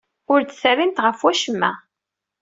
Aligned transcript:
Ur 0.31 0.39
d-terrimt 0.43 1.03
ɣef 1.05 1.19
wacemma. 1.23 1.71